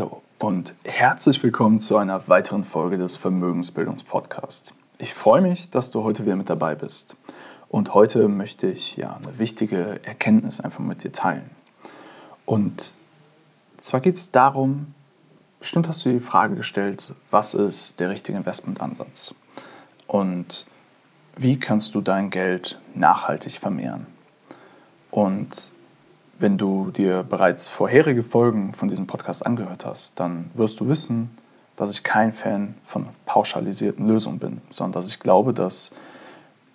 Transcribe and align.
Hallo 0.00 0.22
und 0.40 0.74
herzlich 0.82 1.40
willkommen 1.44 1.78
zu 1.78 1.96
einer 1.96 2.26
weiteren 2.26 2.64
Folge 2.64 2.98
des 2.98 3.16
Vermögensbildungspodcasts. 3.16 4.74
Ich 4.98 5.14
freue 5.14 5.40
mich, 5.40 5.70
dass 5.70 5.92
du 5.92 6.02
heute 6.02 6.26
wieder 6.26 6.34
mit 6.34 6.50
dabei 6.50 6.74
bist. 6.74 7.14
Und 7.68 7.94
heute 7.94 8.26
möchte 8.26 8.66
ich 8.66 8.96
ja 8.96 9.14
eine 9.14 9.38
wichtige 9.38 10.00
Erkenntnis 10.04 10.60
einfach 10.60 10.80
mit 10.80 11.04
dir 11.04 11.12
teilen. 11.12 11.48
Und 12.44 12.92
zwar 13.78 14.00
geht 14.00 14.16
es 14.16 14.32
darum, 14.32 14.92
bestimmt 15.60 15.86
hast 15.86 16.04
du 16.04 16.10
die 16.10 16.18
Frage 16.18 16.56
gestellt, 16.56 17.14
was 17.30 17.54
ist 17.54 18.00
der 18.00 18.10
richtige 18.10 18.36
Investmentansatz? 18.36 19.32
Und 20.08 20.66
wie 21.36 21.56
kannst 21.60 21.94
du 21.94 22.00
dein 22.00 22.30
Geld 22.30 22.80
nachhaltig 22.96 23.60
vermehren? 23.60 24.08
Und 25.12 25.70
wenn 26.38 26.58
du 26.58 26.90
dir 26.90 27.22
bereits 27.22 27.68
vorherige 27.68 28.22
Folgen 28.22 28.74
von 28.74 28.88
diesem 28.88 29.06
Podcast 29.06 29.46
angehört 29.46 29.84
hast, 29.84 30.18
dann 30.18 30.50
wirst 30.54 30.80
du 30.80 30.88
wissen, 30.88 31.30
dass 31.76 31.90
ich 31.90 32.02
kein 32.02 32.32
Fan 32.32 32.74
von 32.84 33.06
pauschalisierten 33.26 34.06
Lösungen 34.06 34.38
bin, 34.38 34.60
sondern 34.70 35.00
dass 35.00 35.08
ich 35.08 35.20
glaube, 35.20 35.52
dass 35.52 35.94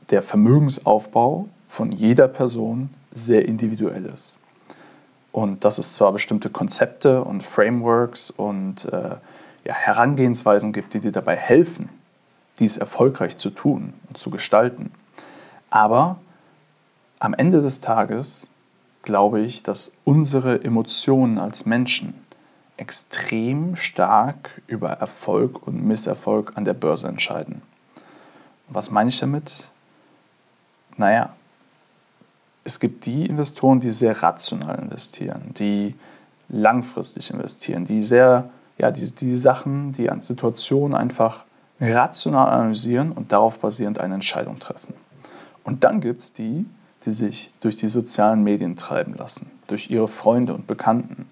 der 0.09 0.23
Vermögensaufbau 0.23 1.47
von 1.67 1.91
jeder 1.91 2.27
Person 2.27 2.89
sehr 3.11 3.45
individuell 3.45 4.05
ist. 4.05 4.37
Und 5.31 5.63
dass 5.63 5.77
es 5.77 5.93
zwar 5.93 6.11
bestimmte 6.11 6.49
Konzepte 6.49 7.23
und 7.23 7.43
Frameworks 7.43 8.31
und 8.31 8.85
äh, 8.85 9.15
ja, 9.65 9.73
Herangehensweisen 9.73 10.73
gibt, 10.73 10.93
die 10.93 10.99
dir 10.99 11.11
dabei 11.11 11.35
helfen, 11.35 11.89
dies 12.57 12.77
erfolgreich 12.77 13.37
zu 13.37 13.51
tun 13.51 13.93
und 14.07 14.17
zu 14.17 14.31
gestalten. 14.31 14.91
Aber 15.69 16.19
am 17.19 17.33
Ende 17.33 17.61
des 17.61 17.79
Tages 17.79 18.47
glaube 19.01 19.41
ich, 19.41 19.63
dass 19.63 19.93
unsere 20.03 20.63
Emotionen 20.63 21.37
als 21.37 21.65
Menschen 21.65 22.13
extrem 22.77 23.75
stark 23.75 24.61
über 24.67 24.91
Erfolg 24.91 25.67
und 25.67 25.83
Misserfolg 25.83 26.53
an 26.55 26.65
der 26.65 26.73
Börse 26.73 27.07
entscheiden. 27.07 27.61
Was 28.69 28.91
meine 28.91 29.09
ich 29.09 29.19
damit? 29.19 29.65
Naja, 30.97 31.33
es 32.63 32.79
gibt 32.79 33.05
die 33.05 33.25
Investoren, 33.25 33.79
die 33.79 33.91
sehr 33.91 34.21
rational 34.21 34.79
investieren, 34.79 35.53
die 35.57 35.95
langfristig 36.49 37.31
investieren, 37.31 37.85
die 37.85 38.03
sehr, 38.03 38.49
ja, 38.77 38.91
die, 38.91 39.11
die 39.11 39.35
Sachen, 39.35 39.93
die 39.93 40.09
an 40.09 40.21
Situationen 40.21 40.95
einfach 40.95 41.45
rational 41.79 42.49
analysieren 42.49 43.11
und 43.11 43.31
darauf 43.31 43.59
basierend 43.59 43.99
eine 43.99 44.15
Entscheidung 44.15 44.59
treffen. 44.59 44.93
Und 45.63 45.83
dann 45.83 46.01
gibt 46.01 46.21
es 46.21 46.33
die, 46.33 46.65
die 47.05 47.11
sich 47.11 47.51
durch 47.61 47.75
die 47.75 47.87
sozialen 47.87 48.43
Medien 48.43 48.75
treiben 48.75 49.15
lassen, 49.15 49.49
durch 49.67 49.89
ihre 49.89 50.07
Freunde 50.07 50.53
und 50.53 50.67
Bekannten 50.67 51.27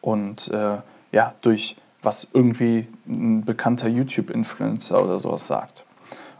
und 0.00 0.48
äh, 0.48 0.78
ja, 1.12 1.34
durch 1.42 1.76
was 2.02 2.30
irgendwie 2.32 2.88
ein 3.06 3.44
bekannter 3.44 3.88
YouTube-Influencer 3.88 5.02
oder 5.02 5.20
sowas 5.20 5.46
sagt. 5.46 5.84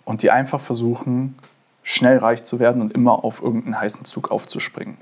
Und 0.05 0.23
die 0.23 0.31
einfach 0.31 0.61
versuchen, 0.61 1.37
schnell 1.83 2.19
reich 2.19 2.45
zu 2.45 2.59
werden 2.59 2.83
und 2.83 2.93
immer 2.93 3.25
auf 3.25 3.43
irgendeinen 3.43 3.81
heißen 3.81 4.05
Zug 4.05 4.31
aufzuspringen. 4.31 4.97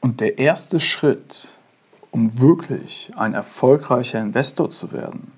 Und 0.00 0.20
der 0.20 0.38
erste 0.38 0.78
Schritt, 0.78 1.48
um 2.10 2.38
wirklich 2.38 3.12
ein 3.16 3.34
erfolgreicher 3.34 4.20
Investor 4.20 4.70
zu 4.70 4.92
werden, 4.92 5.32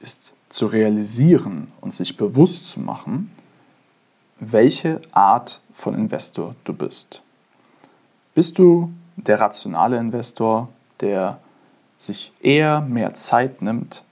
ist 0.00 0.34
zu 0.48 0.66
realisieren 0.66 1.68
und 1.80 1.94
sich 1.94 2.16
bewusst 2.16 2.68
zu 2.68 2.80
machen, 2.80 3.30
welche 4.50 5.00
Art 5.12 5.60
von 5.72 5.94
Investor 5.94 6.56
du 6.64 6.72
bist. 6.72 7.22
Bist 8.34 8.58
du 8.58 8.92
der 9.16 9.40
rationale 9.40 9.98
Investor, 9.98 10.68
der 11.00 11.38
sich 11.96 12.32
eher 12.40 12.80
mehr 12.80 13.14
Zeit 13.14 13.62
nimmt, 13.62 14.04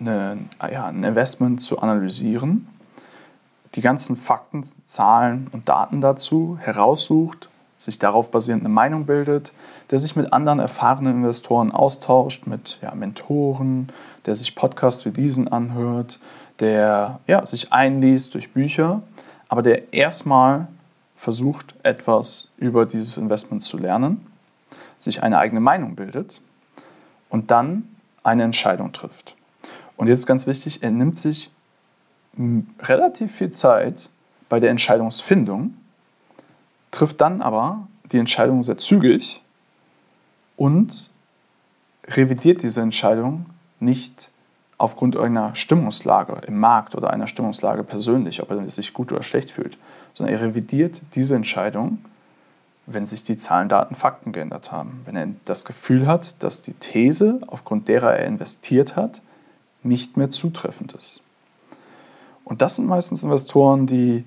ja, 0.00 0.86
ein 0.86 1.04
Investment 1.04 1.62
zu 1.62 1.78
analysieren, 1.78 2.68
die 3.74 3.80
ganzen 3.80 4.16
Fakten, 4.16 4.64
Zahlen 4.84 5.48
und 5.52 5.68
Daten 5.68 6.00
dazu 6.00 6.58
heraussucht, 6.60 7.48
sich 7.78 7.98
darauf 7.98 8.30
basierend 8.30 8.64
eine 8.64 8.74
Meinung 8.74 9.06
bildet, 9.06 9.52
der 9.90 9.98
sich 9.98 10.16
mit 10.16 10.32
anderen 10.32 10.58
erfahrenen 10.58 11.22
Investoren 11.22 11.72
austauscht, 11.72 12.46
mit 12.46 12.78
ja, 12.82 12.94
Mentoren, 12.94 13.90
der 14.26 14.34
sich 14.34 14.54
Podcasts 14.54 15.06
wie 15.06 15.10
diesen 15.10 15.48
anhört, 15.48 16.18
der 16.58 17.20
ja, 17.26 17.46
sich 17.46 17.72
einliest 17.72 18.34
durch 18.34 18.52
Bücher 18.52 19.02
aber 19.50 19.62
der 19.62 19.92
erstmal 19.92 20.68
versucht, 21.16 21.74
etwas 21.82 22.48
über 22.56 22.86
dieses 22.86 23.16
Investment 23.16 23.64
zu 23.64 23.76
lernen, 23.78 24.24
sich 25.00 25.24
eine 25.24 25.38
eigene 25.38 25.60
Meinung 25.60 25.96
bildet 25.96 26.40
und 27.28 27.50
dann 27.50 27.96
eine 28.22 28.44
Entscheidung 28.44 28.92
trifft. 28.92 29.36
Und 29.96 30.06
jetzt 30.06 30.28
ganz 30.28 30.46
wichtig, 30.46 30.84
er 30.84 30.92
nimmt 30.92 31.18
sich 31.18 31.50
relativ 32.80 33.32
viel 33.32 33.50
Zeit 33.50 34.08
bei 34.48 34.60
der 34.60 34.70
Entscheidungsfindung, 34.70 35.74
trifft 36.92 37.20
dann 37.20 37.42
aber 37.42 37.88
die 38.12 38.18
Entscheidung 38.18 38.62
sehr 38.62 38.78
zügig 38.78 39.42
und 40.56 41.10
revidiert 42.06 42.62
diese 42.62 42.82
Entscheidung 42.82 43.46
nicht 43.80 44.30
aufgrund 44.80 45.14
irgendeiner 45.14 45.54
Stimmungslage 45.54 46.40
im 46.46 46.58
Markt 46.58 46.94
oder 46.94 47.10
einer 47.10 47.26
Stimmungslage 47.26 47.84
persönlich, 47.84 48.42
ob 48.42 48.50
er 48.50 48.70
sich 48.70 48.94
gut 48.94 49.12
oder 49.12 49.22
schlecht 49.22 49.50
fühlt, 49.50 49.76
sondern 50.14 50.34
er 50.34 50.40
revidiert 50.40 51.02
diese 51.14 51.34
Entscheidung, 51.34 51.98
wenn 52.86 53.04
sich 53.04 53.22
die 53.22 53.36
Zahlen, 53.36 53.68
Daten, 53.68 53.94
Fakten 53.94 54.32
geändert 54.32 54.72
haben. 54.72 55.02
Wenn 55.04 55.16
er 55.16 55.28
das 55.44 55.66
Gefühl 55.66 56.06
hat, 56.06 56.42
dass 56.42 56.62
die 56.62 56.72
These, 56.72 57.40
aufgrund 57.46 57.88
derer 57.88 58.16
er 58.16 58.26
investiert 58.26 58.96
hat, 58.96 59.20
nicht 59.82 60.16
mehr 60.16 60.30
zutreffend 60.30 60.94
ist. 60.94 61.22
Und 62.44 62.62
das 62.62 62.76
sind 62.76 62.86
meistens 62.86 63.22
Investoren, 63.22 63.86
die 63.86 64.24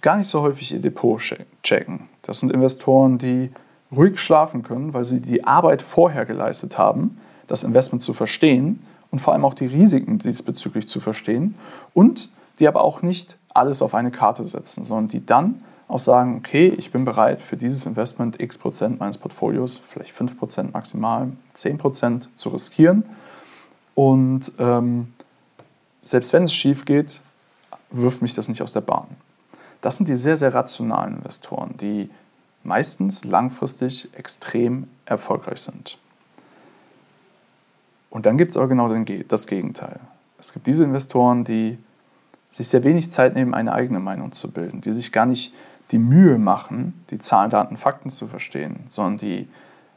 gar 0.00 0.16
nicht 0.16 0.28
so 0.28 0.42
häufig 0.42 0.72
ihr 0.72 0.80
Depot 0.80 1.22
checken. 1.62 2.08
Das 2.22 2.40
sind 2.40 2.50
Investoren, 2.50 3.18
die 3.18 3.52
ruhig 3.94 4.18
schlafen 4.18 4.64
können, 4.64 4.94
weil 4.94 5.04
sie 5.04 5.20
die 5.20 5.44
Arbeit 5.44 5.80
vorher 5.80 6.26
geleistet 6.26 6.76
haben, 6.76 7.20
das 7.46 7.62
Investment 7.62 8.02
zu 8.02 8.14
verstehen 8.14 8.80
und 9.10 9.20
vor 9.20 9.32
allem 9.32 9.44
auch 9.44 9.54
die 9.54 9.66
Risiken 9.66 10.18
diesbezüglich 10.18 10.88
zu 10.88 11.00
verstehen 11.00 11.54
und 11.94 12.30
die 12.58 12.68
aber 12.68 12.82
auch 12.82 13.02
nicht 13.02 13.36
alles 13.54 13.82
auf 13.82 13.94
eine 13.94 14.10
Karte 14.10 14.44
setzen, 14.44 14.84
sondern 14.84 15.08
die 15.08 15.24
dann 15.24 15.62
auch 15.88 15.98
sagen, 15.98 16.36
okay, 16.38 16.68
ich 16.68 16.90
bin 16.90 17.04
bereit 17.04 17.42
für 17.42 17.56
dieses 17.56 17.86
Investment 17.86 18.40
x 18.40 18.58
Prozent 18.58 18.98
meines 18.98 19.18
Portfolios, 19.18 19.78
vielleicht 19.78 20.10
5 20.10 20.38
Prozent 20.38 20.74
maximal, 20.74 21.30
10 21.54 21.78
Prozent 21.78 22.28
zu 22.34 22.48
riskieren. 22.48 23.04
Und 23.94 24.52
ähm, 24.58 25.12
selbst 26.02 26.32
wenn 26.32 26.44
es 26.44 26.54
schief 26.54 26.84
geht, 26.84 27.20
wirft 27.90 28.20
mich 28.20 28.34
das 28.34 28.48
nicht 28.48 28.62
aus 28.62 28.72
der 28.72 28.80
Bahn. 28.80 29.06
Das 29.80 29.96
sind 29.96 30.08
die 30.08 30.16
sehr, 30.16 30.36
sehr 30.36 30.52
rationalen 30.52 31.16
Investoren, 31.16 31.76
die 31.76 32.10
meistens 32.64 33.24
langfristig 33.24 34.08
extrem 34.14 34.88
erfolgreich 35.04 35.60
sind. 35.60 35.98
Und 38.16 38.24
dann 38.24 38.38
gibt 38.38 38.52
es 38.52 38.56
aber 38.56 38.68
genau 38.68 38.88
das 39.28 39.46
Gegenteil. 39.46 40.00
Es 40.38 40.54
gibt 40.54 40.66
diese 40.66 40.84
Investoren, 40.84 41.44
die 41.44 41.76
sich 42.48 42.66
sehr 42.66 42.82
wenig 42.82 43.10
Zeit 43.10 43.34
nehmen, 43.34 43.52
eine 43.52 43.74
eigene 43.74 44.00
Meinung 44.00 44.32
zu 44.32 44.50
bilden, 44.50 44.80
die 44.80 44.94
sich 44.94 45.12
gar 45.12 45.26
nicht 45.26 45.52
die 45.90 45.98
Mühe 45.98 46.38
machen, 46.38 47.04
die 47.10 47.18
Zahlen, 47.18 47.50
Daten, 47.50 47.76
Fakten 47.76 48.08
zu 48.08 48.26
verstehen, 48.26 48.78
sondern 48.88 49.18
die 49.18 49.48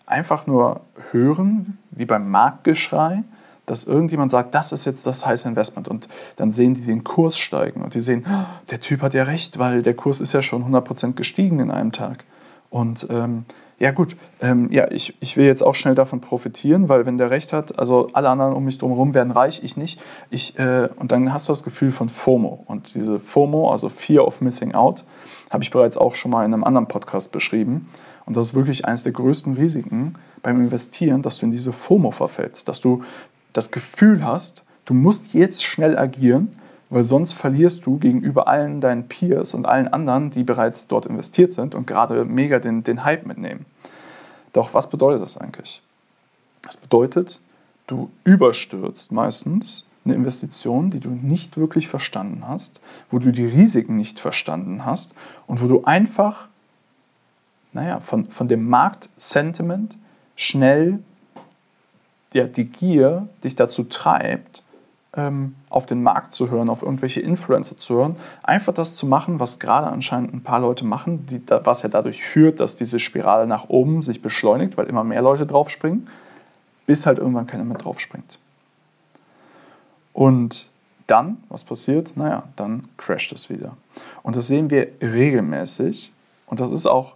einfach 0.05 0.47
nur 0.47 0.81
hören, 1.11 1.77
wie 1.91 2.03
beim 2.03 2.29
Marktgeschrei, 2.29 3.23
dass 3.65 3.85
irgendjemand 3.85 4.31
sagt, 4.31 4.53
das 4.53 4.73
ist 4.73 4.83
jetzt 4.83 5.07
das 5.07 5.25
heiße 5.25 5.47
Investment 5.47 5.87
und 5.87 6.09
dann 6.35 6.51
sehen 6.51 6.73
die 6.73 6.81
den 6.81 7.05
Kurs 7.05 7.37
steigen 7.37 7.81
und 7.81 7.93
die 7.93 8.01
sehen, 8.01 8.25
oh, 8.29 8.43
der 8.69 8.81
Typ 8.81 9.01
hat 9.01 9.13
ja 9.13 9.23
recht, 9.23 9.59
weil 9.59 9.81
der 9.81 9.93
Kurs 9.93 10.19
ist 10.19 10.33
ja 10.33 10.41
schon 10.41 10.65
100% 10.65 11.13
gestiegen 11.13 11.61
in 11.61 11.71
einem 11.71 11.93
Tag. 11.93 12.25
Und 12.69 13.07
ähm, 13.09 13.45
ja 13.79 13.91
gut, 13.91 14.17
ähm, 14.41 14.69
ja, 14.71 14.91
ich, 14.91 15.15
ich 15.21 15.37
will 15.37 15.45
jetzt 15.45 15.61
auch 15.61 15.73
schnell 15.73 15.95
davon 15.95 16.19
profitieren, 16.19 16.89
weil 16.89 17.05
wenn 17.05 17.17
der 17.17 17.31
recht 17.31 17.53
hat, 17.53 17.79
also 17.79 18.09
alle 18.11 18.29
anderen 18.29 18.53
um 18.53 18.65
mich 18.65 18.77
drumherum 18.77 19.13
werden 19.13 19.31
reich, 19.31 19.63
ich 19.63 19.77
nicht. 19.77 20.01
Ich, 20.29 20.59
äh, 20.59 20.89
und 20.97 21.13
dann 21.13 21.33
hast 21.33 21.47
du 21.47 21.53
das 21.53 21.63
Gefühl 21.63 21.91
von 21.91 22.09
FOMO. 22.09 22.63
Und 22.67 22.93
diese 22.93 23.19
FOMO, 23.19 23.71
also 23.71 23.87
Fear 23.87 24.27
of 24.27 24.41
Missing 24.41 24.73
Out, 24.73 25.05
habe 25.49 25.63
ich 25.63 25.71
bereits 25.71 25.95
auch 25.95 26.15
schon 26.15 26.31
mal 26.31 26.45
in 26.45 26.53
einem 26.53 26.65
anderen 26.65 26.87
Podcast 26.87 27.31
beschrieben. 27.31 27.89
Und 28.25 28.35
das 28.35 28.49
ist 28.49 28.53
wirklich 28.53 28.85
eines 28.85 29.03
der 29.03 29.13
größten 29.13 29.55
Risiken 29.55 30.13
beim 30.43 30.61
Investieren, 30.61 31.21
dass 31.21 31.37
du 31.37 31.45
in 31.45 31.51
diese 31.51 31.71
FOMO 31.71 32.11
verfällst, 32.11 32.67
dass 32.67 32.81
du 32.81 33.03
das 33.53 33.71
Gefühl 33.71 34.23
hast, 34.23 34.65
du 34.85 34.93
musst 34.93 35.33
jetzt 35.33 35.63
schnell 35.63 35.97
agieren, 35.97 36.59
weil 36.89 37.03
sonst 37.03 37.33
verlierst 37.33 37.85
du 37.85 37.97
gegenüber 37.97 38.47
allen 38.47 38.81
deinen 38.81 39.07
Peers 39.07 39.53
und 39.53 39.65
allen 39.65 39.87
anderen, 39.87 40.31
die 40.31 40.43
bereits 40.43 40.87
dort 40.87 41.05
investiert 41.05 41.53
sind 41.53 41.75
und 41.75 41.87
gerade 41.87 42.25
mega 42.25 42.59
den, 42.59 42.83
den 42.83 43.03
Hype 43.03 43.25
mitnehmen. 43.25 43.65
Doch 44.53 44.73
was 44.73 44.89
bedeutet 44.89 45.21
das 45.21 45.37
eigentlich? 45.37 45.81
Das 46.63 46.77
bedeutet, 46.77 47.41
du 47.87 48.09
überstürzt 48.23 49.11
meistens 49.11 49.85
eine 50.05 50.15
Investition, 50.15 50.89
die 50.89 50.99
du 50.99 51.09
nicht 51.09 51.57
wirklich 51.57 51.87
verstanden 51.87 52.47
hast, 52.47 52.81
wo 53.09 53.19
du 53.19 53.31
die 53.31 53.45
Risiken 53.45 53.95
nicht 53.95 54.19
verstanden 54.19 54.85
hast 54.85 55.13
und 55.45 55.61
wo 55.61 55.67
du 55.67 55.83
einfach 55.83 56.47
naja, 57.73 57.99
von, 57.99 58.25
von 58.27 58.47
dem 58.47 58.67
Marktsentiment 58.67 59.97
schnell 60.35 60.99
ja, 62.33 62.45
die 62.45 62.65
Gier 62.65 63.27
dich 63.43 63.55
dazu 63.55 63.83
treibt, 63.83 64.63
ähm, 65.19 65.55
auf 65.69 65.85
den 65.85 66.01
Markt 66.01 66.33
zu 66.33 66.49
hören, 66.49 66.69
auf 66.69 66.81
irgendwelche 66.81 67.19
Influencer 67.19 67.77
zu 67.77 67.95
hören, 67.95 68.15
einfach 68.43 68.73
das 68.73 68.95
zu 68.95 69.05
machen, 69.05 69.39
was 69.39 69.59
gerade 69.59 69.87
anscheinend 69.87 70.33
ein 70.33 70.43
paar 70.43 70.59
Leute 70.59 70.85
machen, 70.85 71.25
die, 71.25 71.41
was 71.49 71.81
ja 71.81 71.89
dadurch 71.89 72.23
führt, 72.23 72.59
dass 72.59 72.75
diese 72.75 72.99
Spirale 72.99 73.47
nach 73.47 73.69
oben 73.69 74.01
sich 74.01 74.21
beschleunigt, 74.21 74.77
weil 74.77 74.85
immer 74.87 75.03
mehr 75.03 75.21
Leute 75.21 75.45
draufspringen, 75.45 76.07
bis 76.85 77.05
halt 77.05 77.19
irgendwann 77.19 77.47
keiner 77.47 77.65
mehr 77.65 77.77
draufspringt. 77.77 78.39
Und 80.13 80.71
dann, 81.07 81.37
was 81.49 81.63
passiert? 81.63 82.15
Naja, 82.15 82.43
dann 82.55 82.87
crasht 82.97 83.31
es 83.31 83.49
wieder. 83.49 83.75
Und 84.23 84.35
das 84.35 84.47
sehen 84.47 84.69
wir 84.69 84.87
regelmäßig 85.01 86.13
und 86.45 86.59
das 86.59 86.71
ist 86.71 86.85
auch 86.85 87.15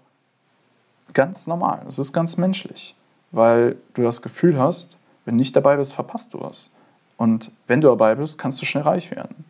ganz 1.14 1.48
normal, 1.48 1.82
das 1.86 2.00
ist 2.00 2.12
ganz 2.12 2.38
menschlich, 2.38 2.96
weil 3.32 3.78
du 3.94 4.02
das 4.02 4.22
Gefühl 4.22 4.60
hast, 4.60 4.98
wenn 5.26 5.36
du 5.36 5.42
nicht 5.42 5.56
dabei 5.56 5.78
bist, 5.78 5.94
verpasst 5.94 6.34
du 6.34 6.42
was. 6.42 6.72
Und 7.18 7.52
wenn 7.68 7.82
du 7.82 7.88
dabei 7.88 8.16
bist, 8.16 8.38
kannst 8.38 8.62
du 8.62 8.66
schnell 8.66 8.84
reich 8.84 9.12
werden. 9.12 9.46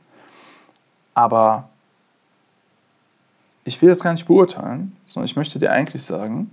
Aber 1.13 1.69
ich 3.63 3.81
will 3.81 3.89
das 3.89 4.01
gar 4.01 4.12
nicht 4.12 4.27
beurteilen, 4.27 4.95
sondern 5.06 5.25
ich 5.25 5.36
möchte 5.36 5.60
dir 5.60 5.71
eigentlich 5.71 6.04
sagen, 6.04 6.51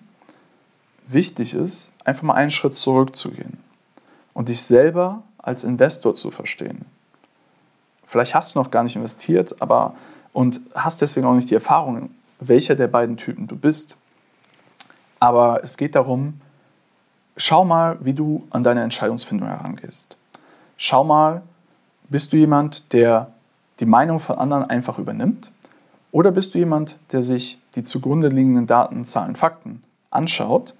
wichtig 1.09 1.55
ist, 1.55 1.91
einfach 2.05 2.23
mal 2.23 2.35
einen 2.35 2.51
Schritt 2.51 2.77
zurückzugehen 2.77 3.59
und 4.33 4.49
dich 4.49 4.63
selber 4.63 5.23
als 5.39 5.65
Investor 5.65 6.15
zu 6.15 6.31
verstehen. 6.31 6.85
Vielleicht 8.07 8.35
hast 8.35 8.55
du 8.55 8.59
noch 8.59 8.71
gar 8.71 8.83
nicht 8.83 8.97
investiert, 8.97 9.61
aber 9.61 9.95
und 10.33 10.61
hast 10.75 11.03
deswegen 11.03 11.27
auch 11.27 11.35
nicht 11.35 11.51
die 11.51 11.55
Erfahrung, 11.55 12.11
welcher 12.39 12.75
der 12.75 12.89
beiden 12.89 13.17
Typen 13.17 13.47
du 13.49 13.57
bist. 13.57 13.97
Aber 15.19 15.63
es 15.63 15.77
geht 15.77 15.95
darum, 15.95 16.41
schau 17.37 17.65
mal, 17.65 17.99
wie 18.01 18.15
du 18.15 18.47
an 18.51 18.63
deine 18.63 18.83
Entscheidungsfindung 18.83 19.49
herangehst. 19.49 20.17
Schau 20.83 21.05
mal, 21.05 21.43
bist 22.09 22.33
du 22.33 22.39
jemand, 22.39 22.95
der 22.95 23.33
die 23.81 23.85
Meinung 23.85 24.19
von 24.19 24.39
anderen 24.39 24.65
einfach 24.65 24.99
übernimmt? 24.99 25.53
Oder 26.11 26.33
bist 26.33 26.55
du 26.55 26.59
jemand, 26.59 26.97
der 27.13 27.21
sich 27.21 27.59
die 27.75 27.85
zugrunde 27.85 28.29
liegenden 28.29 28.67
Daten, 28.67 29.05
Zahlen, 29.05 29.37
Fakten 29.37 29.83
anschaut, 30.11 30.73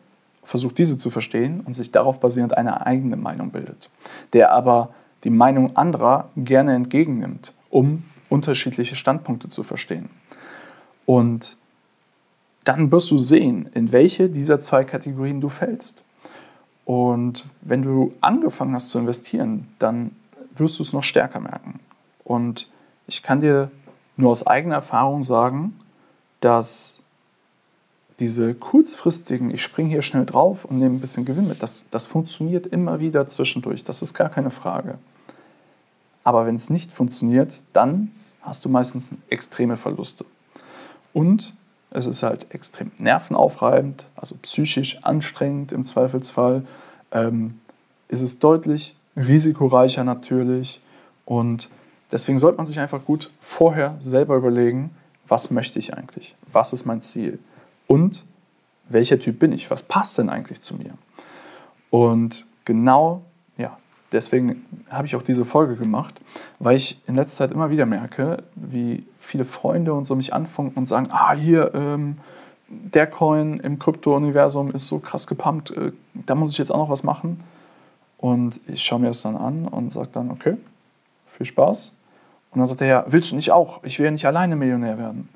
versucht 0.43 0.79
diese 0.79 0.97
zu 0.97 1.11
verstehen 1.11 1.61
und 1.61 1.75
sich 1.75 1.93
darauf 1.93 2.19
basierend 2.19 2.57
eine 2.57 2.87
eigene 2.87 3.17
Meinung 3.17 3.51
bildet? 3.51 3.91
Der 4.33 4.53
aber 4.53 4.95
die 5.25 5.29
Meinung 5.29 5.77
anderer 5.77 6.31
gerne 6.35 6.75
entgegennimmt, 6.75 7.53
um 7.69 8.03
unterschiedliche 8.31 8.97
Standpunkte 8.97 9.49
zu 9.49 9.65
verstehen. 9.65 10.09
Und 11.05 11.59
dann 12.65 12.91
wirst 12.91 13.11
du 13.11 13.19
sehen, 13.19 13.69
in 13.75 13.93
welche 13.93 14.31
dieser 14.31 14.61
zwei 14.61 14.83
Kategorien 14.83 15.43
du 15.43 15.51
fällst. 15.51 16.03
Und 16.85 17.47
wenn 17.61 17.83
du 17.83 18.13
angefangen 18.21 18.75
hast 18.75 18.89
zu 18.89 18.99
investieren, 18.99 19.69
dann 19.79 20.13
wirst 20.55 20.79
du 20.79 20.83
es 20.83 20.93
noch 20.93 21.05
stärker 21.05 21.41
merken. 21.41 21.81
Und 22.25 22.69
ich 23.07 23.23
kann 23.23 23.41
dir 23.41 23.71
nur 24.17 24.31
aus 24.31 24.47
eigener 24.47 24.77
Erfahrung 24.77 25.23
sagen, 25.23 25.79
dass 26.41 27.03
diese 28.19 28.55
kurzfristigen, 28.55 29.51
ich 29.51 29.63
springe 29.63 29.89
hier 29.89 30.03
schnell 30.03 30.27
drauf 30.27 30.65
und 30.65 30.79
nehme 30.79 30.97
ein 30.97 31.01
bisschen 31.01 31.25
Gewinn 31.25 31.49
mit, 31.49 31.63
das, 31.63 31.87
das 31.91 32.07
funktioniert 32.07 32.67
immer 32.67 33.01
wieder 33.01 33.27
zwischendurch. 33.27 33.83
Das 33.85 34.03
ist 34.03 34.15
gar 34.15 34.29
keine 34.29 34.51
Frage. 34.51 34.99
Aber 36.23 36.47
wenn 36.47 36.57
es 36.57 36.69
nicht 36.71 36.93
funktioniert, 36.93 37.63
dann 37.73 38.13
hast 38.43 38.65
du 38.65 38.69
meistens 38.69 39.11
extreme 39.29 39.77
Verluste. 39.77 40.27
Und 41.13 41.55
es 41.91 42.07
ist 42.07 42.23
halt 42.23 42.47
extrem 42.55 42.93
nervenaufreibend, 42.99 44.07
also 44.17 44.37
psychisch 44.43 44.99
anstrengend 45.03 45.73
im 45.73 45.85
Zweifelsfall. 45.85 46.65
Ähm, 47.13 47.61
ist 48.09 48.23
es 48.23 48.39
deutlich 48.39 48.95
risikoreicher 49.17 50.05
natürlich. 50.05 50.81
Und 51.25 51.69
deswegen 52.13 52.39
sollte 52.39 52.59
man 52.59 52.67
sich 52.67 52.79
einfach 52.79 53.05
gut 53.05 53.31
vorher 53.41 53.97
selber 54.01 54.37
überlegen, 54.37 54.91
was 55.27 55.51
möchte 55.51 55.79
ich 55.79 55.95
eigentlich? 55.95 56.35
Was 56.53 56.73
ist 56.73 56.87
mein 56.87 57.03
Ziel? 57.03 57.39
Und 57.87 58.25
welcher 58.89 59.19
Typ 59.19 59.39
bin 59.39 59.53
ich? 59.53 59.71
Was 59.71 59.83
passt 59.83 60.19
denn 60.19 60.29
eigentlich 60.29 60.61
zu 60.61 60.75
mir? 60.75 60.95
Und 61.91 62.47
genau 62.65 63.23
deswegen 64.13 64.65
habe 64.89 65.07
ich 65.07 65.17
auch 65.17 65.23
diese 65.23 65.45
Folge 65.45 65.77
gemacht, 65.77 66.21
weil 66.59 66.77
ich 66.77 67.01
in 67.07 67.17
letzter 67.17 67.45
Zeit 67.45 67.53
immer 67.53 67.71
wieder 67.71 67.87
merke, 67.87 68.43
wie 68.55 69.05
viele 69.19 69.45
Freunde 69.45 69.93
und 69.95 70.07
so 70.07 70.17
mich 70.17 70.35
anfunken 70.35 70.77
und 70.77 70.87
sagen, 70.87 71.09
ah, 71.11 71.33
hier, 71.35 71.73
ähm, 71.75 72.19
der 72.69 73.07
Coin 73.07 73.59
im 73.61 73.79
Krypto-Universum 73.79 74.71
ist 74.73 74.89
so 74.89 75.01
krass 75.01 75.27
gepumpt, 75.27 75.71
äh, 75.73 75.93
da 76.15 76.35
muss 76.35 76.53
ich 76.53 76.59
jetzt 76.59 76.71
auch 76.71 76.79
noch 76.79 76.91
was 76.91 77.03
machen. 77.03 77.43
Und 78.19 78.61
ich 78.67 78.85
schaue 78.85 79.01
mir 79.01 79.09
das 79.09 79.23
dann 79.23 79.37
an 79.37 79.67
und 79.67 79.93
sage 79.93 80.11
dann, 80.13 80.31
okay, 80.31 80.57
viel 81.27 81.47
Spaß. 81.47 81.95
Und 82.51 82.59
dann 82.59 82.67
sagt 82.67 82.81
er, 82.81 82.87
ja, 82.87 83.05
willst 83.09 83.31
du 83.31 83.37
nicht 83.37 83.51
auch? 83.51 83.83
Ich 83.83 83.99
will 83.99 84.05
ja 84.05 84.11
nicht 84.11 84.27
alleine 84.27 84.57
Millionär 84.57 84.99
werden. 84.99 85.29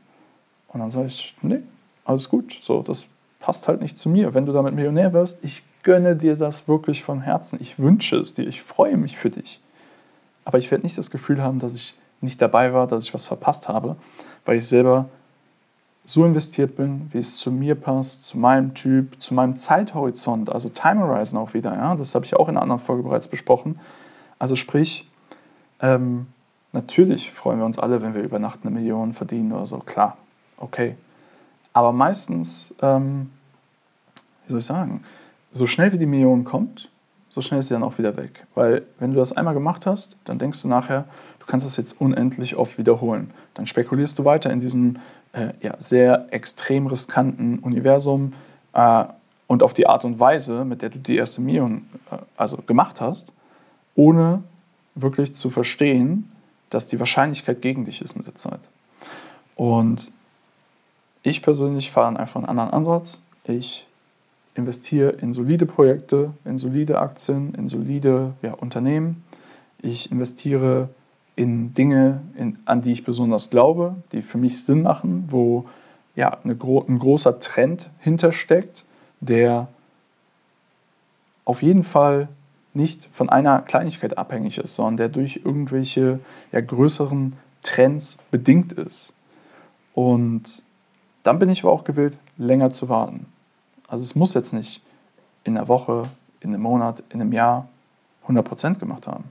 Und 0.68 0.80
dann 0.80 0.90
sage 0.90 1.06
ich, 1.06 1.34
nee, 1.42 1.60
alles 2.04 2.28
gut, 2.28 2.58
so, 2.60 2.82
das 2.82 3.08
passt 3.40 3.68
halt 3.68 3.80
nicht 3.80 3.96
zu 3.96 4.08
mir. 4.08 4.34
Wenn 4.34 4.46
du 4.46 4.52
damit 4.52 4.74
Millionär 4.74 5.12
wirst, 5.12 5.42
ich 5.42 5.62
gönne 5.84 6.16
dir 6.16 6.36
das 6.36 6.66
wirklich 6.66 7.04
von 7.04 7.20
Herzen. 7.20 7.58
Ich 7.60 7.78
wünsche 7.78 8.16
es 8.16 8.34
dir. 8.34 8.46
Ich 8.46 8.62
freue 8.62 8.96
mich 8.96 9.16
für 9.16 9.30
dich. 9.30 9.60
Aber 10.44 10.58
ich 10.58 10.70
werde 10.70 10.84
nicht 10.84 10.98
das 10.98 11.10
Gefühl 11.10 11.40
haben, 11.40 11.60
dass 11.60 11.74
ich 11.74 11.94
nicht 12.20 12.42
dabei 12.42 12.72
war, 12.72 12.86
dass 12.86 13.04
ich 13.04 13.14
was 13.14 13.26
verpasst 13.26 13.68
habe, 13.68 13.96
weil 14.44 14.56
ich 14.56 14.66
selber 14.66 15.06
so 16.06 16.24
investiert 16.24 16.76
bin, 16.76 17.08
wie 17.12 17.18
es 17.18 17.36
zu 17.36 17.50
mir 17.50 17.74
passt, 17.74 18.26
zu 18.26 18.38
meinem 18.38 18.74
Typ, 18.74 19.22
zu 19.22 19.32
meinem 19.32 19.56
Zeithorizont, 19.56 20.50
also 20.50 20.68
Time 20.68 21.00
Horizon 21.00 21.38
auch 21.38 21.54
wieder. 21.54 21.74
Ja? 21.74 21.94
Das 21.96 22.14
habe 22.14 22.24
ich 22.24 22.34
auch 22.34 22.48
in 22.48 22.56
einer 22.56 22.62
anderen 22.62 22.80
Folge 22.80 23.02
bereits 23.02 23.28
besprochen. 23.28 23.80
Also 24.38 24.56
sprich, 24.56 25.08
ähm, 25.80 26.26
natürlich 26.72 27.30
freuen 27.30 27.58
wir 27.58 27.66
uns 27.66 27.78
alle, 27.78 28.02
wenn 28.02 28.14
wir 28.14 28.22
über 28.22 28.38
Nacht 28.38 28.60
eine 28.62 28.70
Million 28.70 29.14
verdienen 29.14 29.52
oder 29.52 29.66
so, 29.66 29.78
klar, 29.78 30.18
okay. 30.58 30.96
Aber 31.72 31.92
meistens, 31.92 32.74
ähm, 32.82 33.30
wie 34.44 34.50
soll 34.50 34.58
ich 34.58 34.66
sagen, 34.66 35.04
so 35.54 35.66
schnell 35.66 35.92
wie 35.92 35.98
die 35.98 36.06
Million 36.06 36.44
kommt, 36.44 36.90
so 37.30 37.40
schnell 37.40 37.60
ist 37.60 37.68
sie 37.68 37.74
dann 37.74 37.82
auch 37.82 37.98
wieder 37.98 38.16
weg. 38.16 38.46
Weil 38.54 38.82
wenn 38.98 39.12
du 39.12 39.18
das 39.18 39.32
einmal 39.32 39.54
gemacht 39.54 39.86
hast, 39.86 40.16
dann 40.24 40.38
denkst 40.38 40.60
du 40.62 40.68
nachher, 40.68 41.06
du 41.40 41.46
kannst 41.46 41.64
das 41.64 41.76
jetzt 41.76 42.00
unendlich 42.00 42.56
oft 42.56 42.76
wiederholen. 42.76 43.30
Dann 43.54 43.66
spekulierst 43.66 44.18
du 44.18 44.24
weiter 44.24 44.50
in 44.50 44.60
diesem 44.60 44.98
äh, 45.32 45.48
ja, 45.62 45.74
sehr 45.78 46.26
extrem 46.30 46.86
riskanten 46.86 47.58
Universum 47.60 48.34
äh, 48.72 49.04
und 49.46 49.62
auf 49.62 49.72
die 49.72 49.86
Art 49.86 50.04
und 50.04 50.20
Weise, 50.20 50.64
mit 50.64 50.82
der 50.82 50.90
du 50.90 50.98
die 50.98 51.16
erste 51.16 51.40
Million 51.40 51.88
äh, 52.10 52.18
also 52.36 52.58
gemacht 52.58 53.00
hast, 53.00 53.32
ohne 53.94 54.42
wirklich 54.94 55.34
zu 55.34 55.50
verstehen, 55.50 56.30
dass 56.70 56.86
die 56.86 56.98
Wahrscheinlichkeit 56.98 57.62
gegen 57.62 57.84
dich 57.84 58.00
ist 58.02 58.16
mit 58.16 58.26
der 58.26 58.34
Zeit. 58.34 58.60
Und 59.56 60.12
ich 61.22 61.42
persönlich 61.42 61.90
fahre 61.90 62.18
einfach 62.18 62.36
einen 62.36 62.48
anderen 62.48 62.70
Ansatz. 62.70 63.22
Ich 63.44 63.86
investiere 64.54 65.10
in 65.10 65.32
solide 65.32 65.66
Projekte, 65.66 66.32
in 66.44 66.58
solide 66.58 66.98
Aktien, 66.98 67.54
in 67.54 67.68
solide 67.68 68.34
ja, 68.42 68.54
Unternehmen. 68.54 69.24
Ich 69.82 70.10
investiere 70.10 70.88
in 71.36 71.74
Dinge, 71.74 72.22
in, 72.36 72.58
an 72.64 72.80
die 72.80 72.92
ich 72.92 73.04
besonders 73.04 73.50
glaube, 73.50 73.96
die 74.12 74.22
für 74.22 74.38
mich 74.38 74.64
Sinn 74.64 74.82
machen, 74.82 75.24
wo 75.28 75.66
ja, 76.14 76.38
eine, 76.44 76.52
ein 76.52 76.98
großer 76.98 77.40
Trend 77.40 77.90
hintersteckt, 77.98 78.84
der 79.20 79.68
auf 81.44 81.62
jeden 81.62 81.82
Fall 81.82 82.28
nicht 82.72 83.08
von 83.12 83.28
einer 83.28 83.60
Kleinigkeit 83.62 84.16
abhängig 84.16 84.58
ist, 84.58 84.74
sondern 84.74 84.96
der 84.96 85.08
durch 85.08 85.40
irgendwelche 85.44 86.20
ja, 86.52 86.60
größeren 86.60 87.34
Trends 87.62 88.18
bedingt 88.30 88.72
ist. 88.72 89.12
Und 89.94 90.62
dann 91.22 91.38
bin 91.38 91.48
ich 91.48 91.62
aber 91.62 91.72
auch 91.72 91.84
gewillt, 91.84 92.18
länger 92.36 92.70
zu 92.70 92.88
warten. 92.88 93.26
Also 93.88 94.02
es 94.02 94.14
muss 94.14 94.34
jetzt 94.34 94.52
nicht 94.52 94.82
in 95.44 95.56
einer 95.56 95.68
Woche, 95.68 96.08
in 96.40 96.50
einem 96.50 96.62
Monat, 96.62 97.02
in 97.10 97.20
einem 97.20 97.32
Jahr 97.32 97.68
100% 98.26 98.78
gemacht 98.78 99.06
haben, 99.06 99.24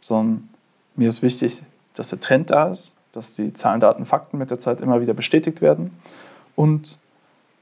sondern 0.00 0.48
mir 0.96 1.08
ist 1.08 1.22
wichtig, 1.22 1.62
dass 1.94 2.10
der 2.10 2.20
Trend 2.20 2.50
da 2.50 2.68
ist, 2.68 2.96
dass 3.12 3.34
die 3.34 3.52
Zahlen, 3.52 3.80
Daten, 3.80 4.04
Fakten 4.04 4.38
mit 4.38 4.50
der 4.50 4.60
Zeit 4.60 4.80
immer 4.80 5.00
wieder 5.00 5.14
bestätigt 5.14 5.60
werden 5.60 5.90
und 6.56 6.98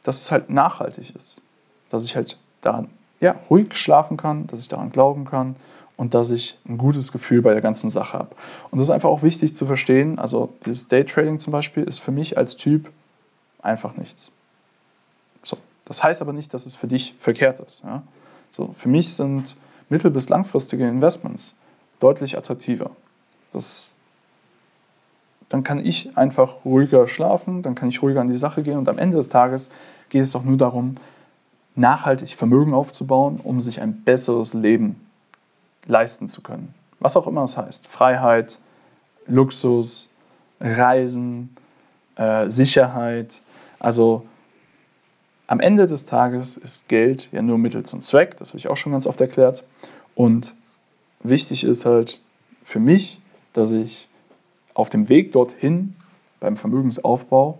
dass 0.02 0.20
es 0.20 0.32
halt 0.32 0.50
nachhaltig 0.50 1.14
ist, 1.14 1.40
dass 1.88 2.04
ich 2.04 2.16
halt 2.16 2.38
daran 2.60 2.88
ja, 3.20 3.34
ruhig 3.50 3.74
schlafen 3.74 4.16
kann, 4.16 4.46
dass 4.46 4.60
ich 4.60 4.68
daran 4.68 4.90
glauben 4.90 5.24
kann 5.24 5.56
und 5.96 6.14
dass 6.14 6.30
ich 6.30 6.58
ein 6.68 6.78
gutes 6.78 7.10
Gefühl 7.10 7.42
bei 7.42 7.52
der 7.52 7.62
ganzen 7.62 7.90
Sache 7.90 8.18
habe. 8.18 8.36
Und 8.70 8.78
das 8.78 8.88
ist 8.88 8.92
einfach 8.92 9.08
auch 9.08 9.22
wichtig 9.22 9.56
zu 9.56 9.66
verstehen. 9.66 10.18
Also 10.18 10.52
dieses 10.64 10.88
Daytrading 10.88 11.40
zum 11.40 11.52
Beispiel 11.52 11.82
ist 11.82 11.98
für 11.98 12.12
mich 12.12 12.38
als 12.38 12.56
Typ 12.56 12.90
einfach 13.60 13.96
nichts. 13.96 14.30
Das 15.88 16.02
heißt 16.02 16.20
aber 16.22 16.32
nicht, 16.32 16.52
dass 16.54 16.66
es 16.66 16.74
für 16.74 16.86
dich 16.86 17.14
verkehrt 17.18 17.60
ist. 17.60 17.82
Ja? 17.82 18.02
So, 18.50 18.74
für 18.76 18.88
mich 18.88 19.14
sind 19.14 19.56
mittel- 19.88 20.10
bis 20.10 20.28
langfristige 20.28 20.86
Investments 20.86 21.54
deutlich 21.98 22.36
attraktiver. 22.36 22.90
Das, 23.52 23.94
dann 25.48 25.64
kann 25.64 25.84
ich 25.84 26.16
einfach 26.16 26.64
ruhiger 26.64 27.08
schlafen, 27.08 27.62
dann 27.62 27.74
kann 27.74 27.88
ich 27.88 28.02
ruhiger 28.02 28.20
an 28.20 28.28
die 28.28 28.38
Sache 28.38 28.62
gehen 28.62 28.78
und 28.78 28.88
am 28.88 28.98
Ende 28.98 29.16
des 29.16 29.30
Tages 29.30 29.70
geht 30.10 30.22
es 30.22 30.32
doch 30.32 30.44
nur 30.44 30.58
darum, 30.58 30.96
nachhaltig 31.74 32.36
Vermögen 32.36 32.74
aufzubauen, 32.74 33.40
um 33.42 33.60
sich 33.60 33.80
ein 33.80 34.02
besseres 34.02 34.52
Leben 34.52 35.06
leisten 35.86 36.28
zu 36.28 36.42
können. 36.42 36.74
Was 37.00 37.16
auch 37.16 37.26
immer 37.26 37.40
das 37.42 37.56
heißt. 37.56 37.86
Freiheit, 37.86 38.58
Luxus, 39.26 40.10
Reisen, 40.60 41.56
äh, 42.16 42.50
Sicherheit. 42.50 43.40
Also 43.78 44.26
am 45.48 45.60
Ende 45.60 45.86
des 45.86 46.04
Tages 46.04 46.56
ist 46.56 46.88
Geld 46.88 47.30
ja 47.32 47.42
nur 47.42 47.58
Mittel 47.58 47.82
zum 47.84 48.02
Zweck, 48.02 48.36
das 48.36 48.50
habe 48.50 48.58
ich 48.58 48.68
auch 48.68 48.76
schon 48.76 48.92
ganz 48.92 49.06
oft 49.06 49.20
erklärt. 49.20 49.64
Und 50.14 50.54
wichtig 51.20 51.64
ist 51.64 51.86
halt 51.86 52.20
für 52.64 52.78
mich, 52.78 53.18
dass 53.54 53.72
ich 53.72 54.08
auf 54.74 54.90
dem 54.90 55.08
Weg 55.08 55.32
dorthin 55.32 55.96
beim 56.38 56.56
Vermögensaufbau 56.56 57.58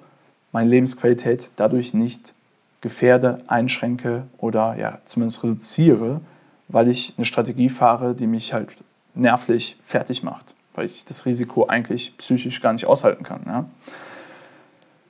meine 0.53 0.69
Lebensqualität 0.69 1.51
dadurch 1.57 1.95
nicht 1.95 2.35
gefährde, 2.83 3.43
einschränke 3.49 4.25
oder 4.37 4.77
ja, 4.77 5.01
zumindest 5.07 5.43
reduziere, 5.43 6.21
weil 6.69 6.89
ich 6.89 7.15
eine 7.17 7.25
Strategie 7.25 7.71
fahre, 7.71 8.15
die 8.15 8.27
mich 8.27 8.53
halt 8.53 8.69
nervlich 9.15 9.77
fertig 9.81 10.23
macht, 10.23 10.55
weil 10.75 10.85
ich 10.85 11.07
das 11.07 11.25
Risiko 11.25 11.67
eigentlich 11.67 12.17
psychisch 12.19 12.61
gar 12.61 12.75
nicht 12.75 12.85
aushalten 12.85 13.25
kann. 13.25 13.41
Ja? 13.47 13.65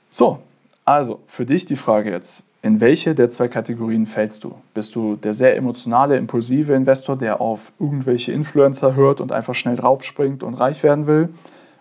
So, 0.09 0.39
also 0.85 1.19
für 1.27 1.45
dich 1.45 1.65
die 1.65 1.75
Frage 1.75 2.09
jetzt, 2.09 2.48
in 2.61 2.81
welche 2.81 3.15
der 3.15 3.29
zwei 3.29 3.47
Kategorien 3.47 4.05
fällst 4.05 4.43
du? 4.43 4.53
Bist 4.73 4.95
du 4.95 5.15
der 5.15 5.33
sehr 5.33 5.55
emotionale, 5.55 6.17
impulsive 6.17 6.73
Investor, 6.73 7.15
der 7.17 7.39
auf 7.39 7.71
irgendwelche 7.79 8.33
Influencer 8.33 8.95
hört 8.95 9.21
und 9.21 9.31
einfach 9.31 9.55
schnell 9.55 9.77
draufspringt 9.77 10.43
und 10.43 10.55
reich 10.55 10.83
werden 10.83 11.07
will? 11.07 11.29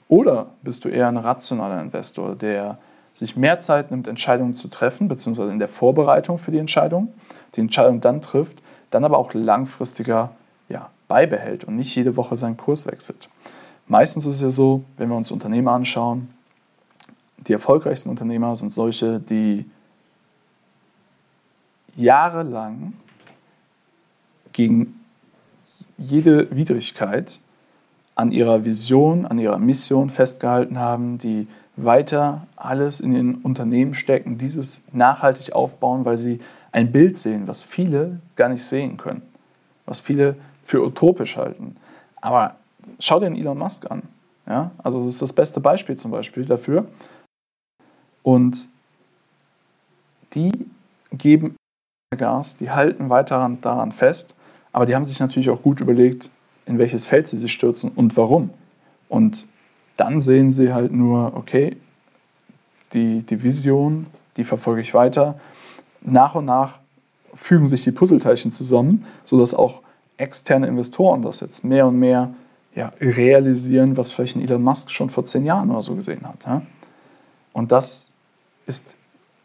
Oder 0.08 0.46
bist 0.62 0.84
du 0.84 0.88
eher 0.88 1.08
ein 1.08 1.16
rationaler 1.16 1.80
Investor, 1.80 2.36
der 2.36 2.78
sich 3.12 3.36
mehr 3.36 3.58
Zeit 3.58 3.90
nimmt, 3.90 4.06
Entscheidungen 4.06 4.54
zu 4.54 4.68
treffen, 4.68 5.08
beziehungsweise 5.08 5.50
in 5.50 5.58
der 5.58 5.68
Vorbereitung 5.68 6.38
für 6.38 6.52
die 6.52 6.58
Entscheidung, 6.58 7.12
die 7.56 7.60
Entscheidung 7.60 8.00
dann 8.00 8.22
trifft, 8.22 8.62
dann 8.90 9.04
aber 9.04 9.18
auch 9.18 9.34
langfristiger 9.34 10.30
ja, 10.68 10.90
beibehält 11.08 11.64
und 11.64 11.74
nicht 11.74 11.94
jede 11.96 12.16
Woche 12.16 12.36
seinen 12.36 12.56
Kurs 12.56 12.86
wechselt. 12.86 13.28
Meistens 13.88 14.26
ist 14.26 14.36
es 14.36 14.42
ja 14.42 14.50
so, 14.50 14.84
wenn 14.96 15.08
wir 15.08 15.16
uns 15.16 15.32
Unternehmer 15.32 15.72
anschauen, 15.72 16.28
die 17.38 17.52
erfolgreichsten 17.52 18.10
Unternehmer 18.10 18.54
sind 18.54 18.72
solche, 18.72 19.18
die 19.18 19.64
jahrelang 21.98 22.94
gegen 24.52 25.00
jede 25.98 26.54
Widrigkeit 26.54 27.40
an 28.14 28.32
ihrer 28.32 28.64
Vision, 28.64 29.26
an 29.26 29.38
ihrer 29.38 29.58
Mission 29.58 30.10
festgehalten 30.10 30.78
haben, 30.78 31.18
die 31.18 31.48
weiter 31.76 32.46
alles 32.56 33.00
in 33.00 33.14
den 33.14 33.36
Unternehmen 33.36 33.94
stecken, 33.94 34.38
dieses 34.38 34.84
nachhaltig 34.92 35.52
aufbauen, 35.52 36.04
weil 36.04 36.18
sie 36.18 36.40
ein 36.72 36.90
Bild 36.90 37.18
sehen, 37.18 37.46
was 37.46 37.62
viele 37.62 38.20
gar 38.36 38.48
nicht 38.48 38.64
sehen 38.64 38.96
können, 38.96 39.22
was 39.86 40.00
viele 40.00 40.36
für 40.64 40.84
utopisch 40.84 41.36
halten. 41.36 41.76
Aber 42.20 42.56
schau 42.98 43.20
dir 43.20 43.26
den 43.26 43.36
Elon 43.36 43.58
Musk 43.58 43.90
an. 43.90 44.02
Ja? 44.46 44.72
Also 44.78 44.98
das 44.98 45.08
ist 45.08 45.22
das 45.22 45.32
beste 45.32 45.60
Beispiel 45.60 45.96
zum 45.96 46.10
Beispiel 46.10 46.44
dafür. 46.44 46.86
Und 48.22 48.68
die 50.34 50.66
geben 51.12 51.56
Gas, 52.16 52.56
die 52.56 52.70
halten 52.70 53.10
weiter 53.10 53.50
daran 53.60 53.92
fest, 53.92 54.34
aber 54.72 54.86
die 54.86 54.94
haben 54.94 55.04
sich 55.04 55.20
natürlich 55.20 55.50
auch 55.50 55.60
gut 55.60 55.82
überlegt, 55.82 56.30
in 56.64 56.78
welches 56.78 57.04
Feld 57.04 57.28
sie 57.28 57.36
sich 57.36 57.52
stürzen 57.52 57.90
und 57.94 58.16
warum. 58.16 58.50
Und 59.10 59.46
dann 59.96 60.18
sehen 60.18 60.50
sie 60.50 60.72
halt 60.72 60.90
nur, 60.90 61.36
okay, 61.36 61.76
die, 62.94 63.22
die 63.22 63.42
Vision, 63.42 64.06
die 64.38 64.44
verfolge 64.44 64.80
ich 64.80 64.94
weiter. 64.94 65.38
Nach 66.00 66.34
und 66.34 66.46
nach 66.46 66.78
fügen 67.34 67.66
sich 67.66 67.84
die 67.84 67.92
Puzzleteilchen 67.92 68.50
zusammen, 68.50 69.04
sodass 69.24 69.52
auch 69.52 69.82
externe 70.16 70.66
Investoren 70.66 71.20
das 71.20 71.40
jetzt 71.40 71.62
mehr 71.62 71.86
und 71.86 71.98
mehr 71.98 72.32
ja, 72.74 72.92
realisieren, 73.00 73.98
was 73.98 74.12
vielleicht 74.12 74.36
ein 74.36 74.42
Elon 74.42 74.62
Musk 74.62 74.90
schon 74.90 75.10
vor 75.10 75.26
zehn 75.26 75.44
Jahren 75.44 75.70
oder 75.70 75.82
so 75.82 75.94
gesehen 75.94 76.26
hat. 76.26 76.46
Ja? 76.46 76.62
Und 77.52 77.70
das 77.70 78.12
ist 78.66 78.94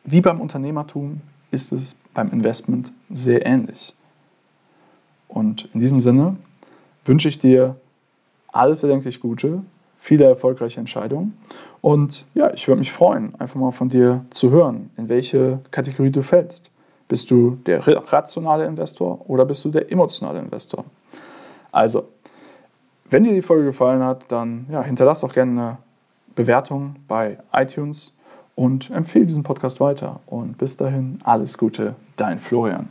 wie 0.05 0.22
beim 0.22 0.39
Unternehmertum, 0.39 1.20
ist 1.51 1.72
es 1.72 1.96
beim 2.13 2.32
Investment 2.32 2.91
sehr 3.12 3.46
ähnlich. 3.46 3.93
Und 5.27 5.70
in 5.74 5.79
diesem 5.79 6.00
Sinne 6.00 6.38
wünsche 7.05 7.27
ich 7.27 7.39
dir 7.39 7.75
alles 8.51 8.84
erdenklich 8.84 9.20
Gute, 9.20 9.63
viele 9.98 10.25
erfolgreiche 10.25 10.79
Entscheidungen. 10.79 11.38
Und 11.82 12.25
ja, 12.34 12.53
ich 12.53 12.67
würde 12.67 12.79
mich 12.79 12.91
freuen, 12.91 13.34
einfach 13.39 13.60
mal 13.60 13.72
von 13.72 13.89
dir 13.89 14.25
zu 14.29 14.51
hören, 14.51 14.91
in 14.98 15.10
welche 15.10 15.60
Kategorie 15.72 16.12
du 16.12 16.22
fällst. 16.22 16.70
Bist 17.08 17.32
du 17.32 17.58
der 17.65 17.86
rationale 17.88 18.65
Investor 18.65 19.27
oder 19.29 19.46
bist 19.46 19.65
du 19.65 19.70
der 19.70 19.91
emotionale 19.91 20.39
Investor? 20.39 20.86
Also, 21.72 22.08
wenn 23.10 23.24
dir 23.24 23.34
die 23.34 23.41
Folge 23.41 23.65
gefallen 23.65 24.03
hat, 24.03 24.32
dann 24.32 24.65
ja, 24.70 24.84
hinterlass 24.84 25.24
auch 25.24 25.34
gerne 25.34 25.51
eine 25.51 25.77
Bewertung 26.36 26.96
bei 27.08 27.38
iTunes 27.53 28.15
und 28.56 28.90
empfehle 28.92 29.26
diesen 29.26 29.44
Podcast 29.44 29.80
weiter. 29.80 30.20
Und 30.26 30.58
bis 30.58 30.78
dahin 30.78 31.20
alles 31.24 31.58
Gute, 31.58 31.96
dein 32.16 32.40
Florian. 32.40 32.90